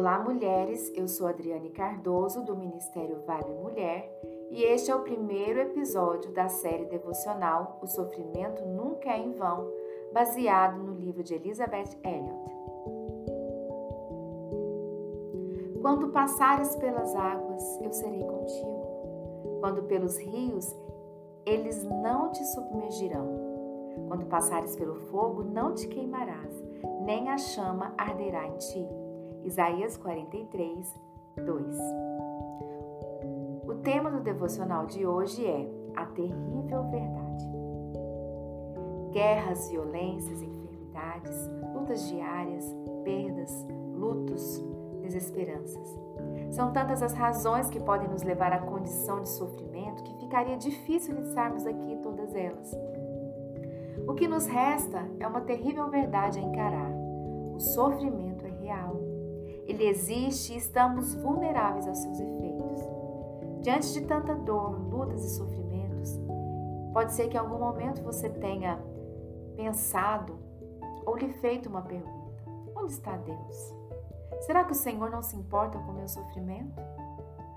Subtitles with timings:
[0.00, 0.90] Olá, mulheres!
[0.96, 4.10] Eu sou Adriane Cardoso, do Ministério Vibe Mulher,
[4.50, 9.70] e este é o primeiro episódio da série devocional O Sofrimento Nunca é em Vão,
[10.10, 12.50] baseado no livro de Elizabeth Elliot.
[15.82, 19.58] Quando passares pelas águas, eu serei contigo.
[19.60, 20.74] Quando pelos rios,
[21.44, 23.28] eles não te submergirão.
[24.08, 26.54] Quando passares pelo fogo, não te queimarás,
[27.04, 28.99] nem a chama arderá em ti.
[29.44, 31.00] Isaías 43,
[31.44, 31.76] 2.
[33.66, 37.48] O tema do devocional de hoje é a terrível verdade.
[39.12, 42.64] Guerras, violências, enfermidades, lutas diárias,
[43.02, 44.62] perdas, lutos,
[45.02, 45.98] desesperanças.
[46.50, 51.14] São tantas as razões que podem nos levar à condição de sofrimento que ficaria difícil
[51.14, 52.72] listarmos aqui todas elas.
[54.06, 56.90] O que nos resta é uma terrível verdade a encarar.
[57.54, 59.09] O sofrimento é real.
[59.70, 62.80] Ele existe e estamos vulneráveis aos seus efeitos.
[63.62, 66.18] Diante de tanta dor, lutas e sofrimentos,
[66.92, 68.82] pode ser que em algum momento você tenha
[69.56, 70.36] pensado
[71.06, 72.42] ou lhe feito uma pergunta:
[72.74, 73.74] onde está Deus?
[74.40, 76.74] Será que o Senhor não se importa com o meu sofrimento?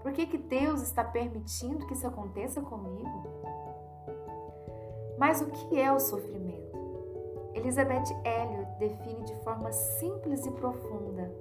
[0.00, 3.42] Por que, que Deus está permitindo que isso aconteça comigo?
[5.18, 6.76] Mas o que é o sofrimento?
[7.52, 11.34] Elizabeth Elliot define de forma simples e profunda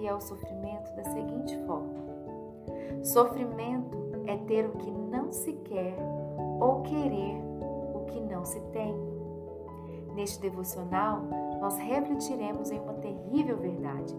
[0.00, 1.92] que é o sofrimento da seguinte forma:
[3.04, 5.94] Sofrimento é ter o que não se quer
[6.58, 7.36] ou querer
[7.94, 8.94] o que não se tem.
[10.14, 11.20] Neste devocional,
[11.60, 14.16] nós refletiremos em uma terrível verdade.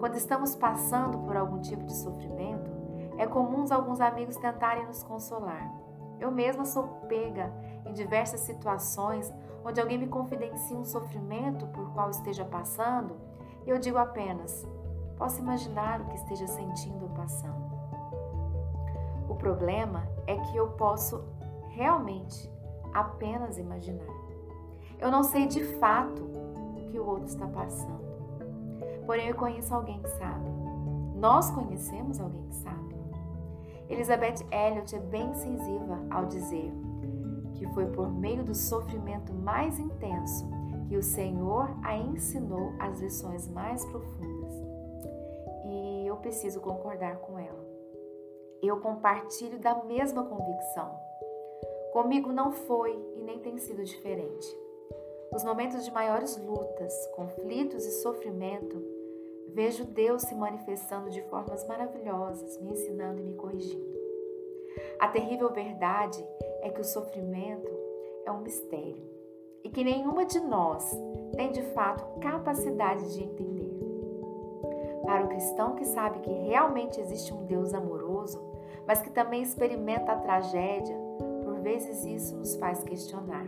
[0.00, 2.70] Quando estamos passando por algum tipo de sofrimento,
[3.16, 5.72] é comum alguns amigos tentarem nos consolar.
[6.18, 7.52] Eu mesma sou pega
[7.86, 9.32] em diversas situações
[9.64, 13.16] onde alguém me confidencia um sofrimento por qual esteja passando
[13.70, 14.66] eu digo apenas:
[15.16, 17.72] posso imaginar o que esteja sentindo ou passando.
[19.28, 21.24] O problema é que eu posso
[21.68, 22.50] realmente
[22.92, 24.06] apenas imaginar.
[24.98, 28.02] Eu não sei de fato o que o outro está passando.
[29.06, 30.46] Porém, eu conheço alguém que sabe.
[31.16, 32.92] Nós conhecemos alguém que sabe.
[33.88, 36.72] Elizabeth Elliot é bem incisiva ao dizer
[37.54, 40.48] que foi por meio do sofrimento mais intenso
[40.92, 44.52] que o Senhor a ensinou as lições mais profundas.
[45.64, 47.66] E eu preciso concordar com ela.
[48.62, 50.94] Eu compartilho da mesma convicção.
[51.94, 54.46] Comigo não foi e nem tem sido diferente.
[55.32, 58.84] Nos momentos de maiores lutas, conflitos e sofrimento,
[59.48, 63.98] vejo Deus se manifestando de formas maravilhosas, me ensinando e me corrigindo.
[64.98, 66.22] A terrível verdade
[66.60, 67.72] é que o sofrimento
[68.26, 69.11] é um mistério
[69.64, 70.90] e que nenhuma de nós
[71.34, 73.70] tem de fato capacidade de entender.
[75.04, 78.40] Para o cristão que sabe que realmente existe um Deus amoroso,
[78.86, 80.96] mas que também experimenta a tragédia,
[81.44, 83.46] por vezes isso nos faz questionar.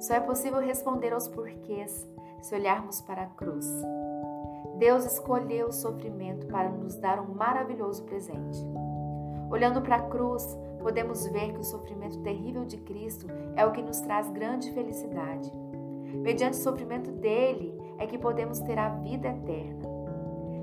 [0.00, 2.08] Só é possível responder aos porquês
[2.40, 3.66] se olharmos para a cruz.
[4.78, 8.58] Deus escolheu o sofrimento para nos dar um maravilhoso presente.
[9.50, 13.26] Olhando para a cruz, podemos ver que o sofrimento terrível de Cristo
[13.56, 15.50] é o que nos traz grande felicidade.
[16.14, 19.88] Mediante o sofrimento dele é que podemos ter a vida eterna.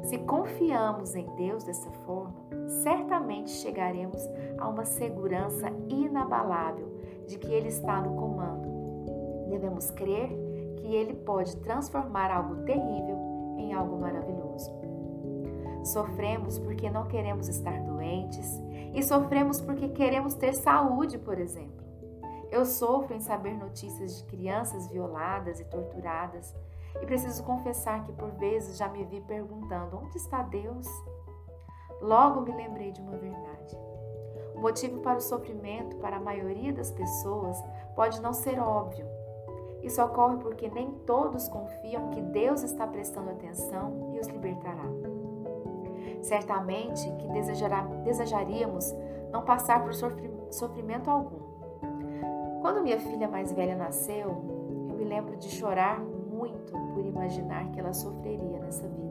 [0.03, 2.35] Se confiamos em Deus dessa forma,
[2.83, 4.21] certamente chegaremos
[4.57, 6.87] a uma segurança inabalável
[7.27, 8.77] de que Ele está no comando
[9.49, 10.29] Devemos crer
[10.77, 13.17] que Ele pode transformar algo terrível
[13.57, 14.71] em algo maravilhoso.
[15.87, 18.61] Sofremos porque não queremos estar doentes
[18.93, 21.85] e sofremos porque queremos ter saúde, por exemplo.
[22.51, 26.53] Eu sofro em saber notícias de crianças violadas e torturadas
[27.01, 30.87] e preciso confessar que por vezes já me vi perguntando: onde está Deus?
[32.01, 33.77] Logo me lembrei de uma verdade.
[34.55, 37.57] O motivo para o sofrimento para a maioria das pessoas
[37.95, 39.05] pode não ser óbvio,
[39.81, 44.83] isso ocorre porque nem todos confiam que Deus está prestando atenção e os libertará.
[46.21, 48.93] Certamente que desejará, desejaríamos
[49.31, 51.47] não passar por sofrimento algum.
[52.61, 54.29] Quando minha filha mais velha nasceu,
[54.89, 59.07] eu me lembro de chorar muito por imaginar que ela sofreria nessa vida.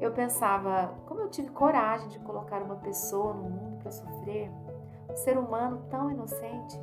[0.00, 4.50] Eu pensava, como eu tive coragem de colocar uma pessoa no mundo para sofrer,
[5.10, 6.80] um ser humano tão inocente.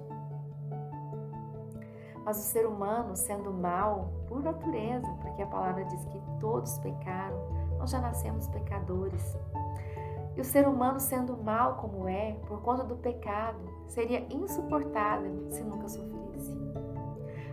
[2.26, 7.38] Mas o ser humano, sendo mal por natureza, porque a palavra diz que todos pecaram,
[7.78, 9.38] nós já nascemos pecadores.
[10.36, 15.64] E o ser humano, sendo mal como é, por conta do pecado, seria insuportável se
[15.64, 16.54] nunca sofresse.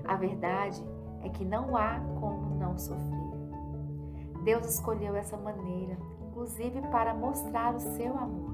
[0.05, 0.85] A verdade
[1.23, 3.23] é que não há como não sofrer.
[4.45, 5.97] Deus escolheu essa maneira,
[6.27, 8.53] inclusive para mostrar o seu amor.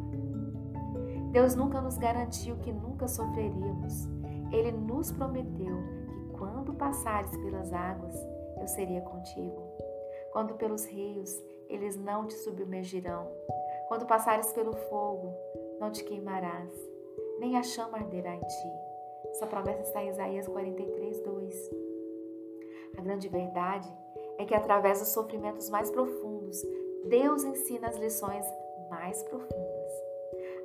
[1.32, 4.06] Deus nunca nos garantiu que nunca sofreríamos.
[4.50, 5.76] Ele nos prometeu
[6.18, 8.14] que quando passares pelas águas,
[8.60, 9.62] eu seria contigo.
[10.32, 11.30] Quando pelos rios,
[11.68, 13.30] eles não te submergirão.
[13.88, 15.34] Quando passares pelo fogo,
[15.78, 16.72] não te queimarás,
[17.38, 18.72] nem a chama arderá em ti.
[19.30, 21.70] Essa promessa está em Isaías 43, 2.
[22.96, 23.88] A grande verdade
[24.38, 26.60] é que através dos sofrimentos mais profundos,
[27.06, 28.44] Deus ensina as lições
[28.90, 29.92] mais profundas.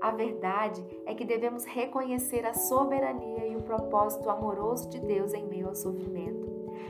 [0.01, 5.45] A verdade é que devemos reconhecer a soberania e o propósito amoroso de Deus em
[5.47, 6.45] meio ao sofrimento,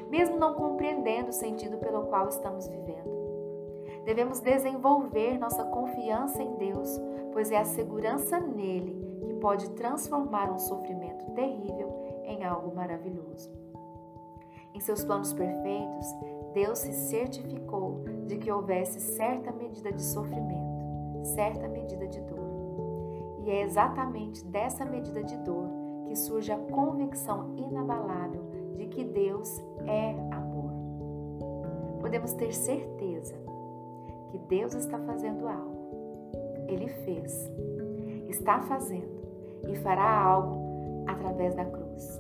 [0.10, 3.13] mesmo não compreendendo o sentido pelo qual estamos vivendo.
[4.06, 7.00] Devemos desenvolver nossa confiança em Deus,
[7.32, 11.90] pois é a segurança nele que pode transformar um sofrimento terrível
[12.26, 13.50] em algo maravilhoso.
[14.74, 16.08] Em seus planos perfeitos,
[16.54, 22.44] Deus se certificou de que houvesse certa medida de sofrimento, certa medida de dor.
[23.46, 25.68] E é exatamente dessa medida de dor
[26.06, 28.44] que surge a convicção inabalável
[28.76, 30.72] de que Deus é amor.
[32.00, 33.36] Podemos ter certeza
[34.34, 36.66] que Deus está fazendo algo.
[36.68, 37.52] Ele fez,
[38.28, 39.22] está fazendo
[39.68, 42.20] e fará algo através da cruz,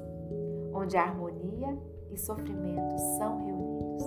[0.71, 1.75] onde a harmonia
[2.11, 4.03] e sofrimento são reunidos.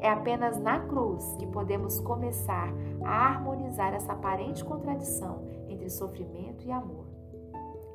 [0.00, 2.72] É apenas na cruz que podemos começar
[3.04, 7.04] a harmonizar essa aparente contradição entre sofrimento e amor.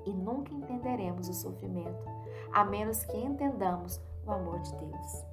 [0.05, 2.07] E nunca entenderemos o sofrimento
[2.51, 5.25] a menos que entendamos o amor de Deus.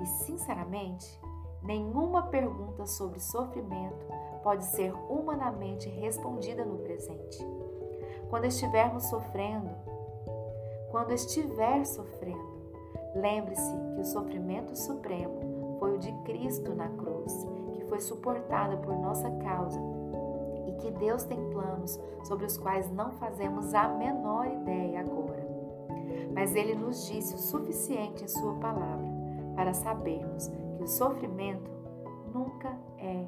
[0.00, 1.20] E, sinceramente,
[1.64, 4.06] Nenhuma pergunta sobre sofrimento
[4.42, 7.38] pode ser humanamente respondida no presente.
[8.28, 9.70] Quando estivermos sofrendo,
[10.90, 12.54] quando estiver sofrendo,
[13.14, 18.94] lembre-se que o sofrimento supremo foi o de Cristo na cruz, que foi suportado por
[18.98, 19.80] nossa causa
[20.66, 25.48] e que Deus tem planos sobre os quais não fazemos a menor ideia agora.
[26.34, 29.08] Mas Ele nos disse o suficiente em Sua palavra
[29.54, 31.70] para sabermos que o sofrimento
[32.32, 33.26] nunca é